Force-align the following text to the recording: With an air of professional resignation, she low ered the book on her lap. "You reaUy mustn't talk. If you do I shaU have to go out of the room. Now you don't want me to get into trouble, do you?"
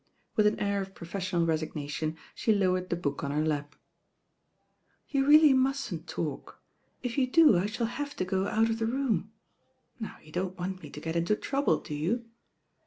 With 0.35 0.47
an 0.47 0.59
air 0.59 0.81
of 0.81 0.95
professional 0.95 1.45
resignation, 1.45 2.17
she 2.33 2.51
low 2.55 2.73
ered 2.73 2.89
the 2.89 2.95
book 2.95 3.23
on 3.23 3.29
her 3.29 3.45
lap. 3.45 3.75
"You 5.09 5.25
reaUy 5.27 5.53
mustn't 5.55 6.07
talk. 6.07 6.59
If 7.03 7.19
you 7.19 7.27
do 7.29 7.55
I 7.59 7.67
shaU 7.67 7.85
have 7.85 8.15
to 8.15 8.25
go 8.25 8.47
out 8.47 8.71
of 8.71 8.79
the 8.79 8.87
room. 8.87 9.31
Now 9.99 10.17
you 10.23 10.31
don't 10.31 10.57
want 10.57 10.81
me 10.81 10.89
to 10.89 10.99
get 10.99 11.15
into 11.15 11.35
trouble, 11.35 11.79
do 11.81 11.93
you?" 11.93 12.25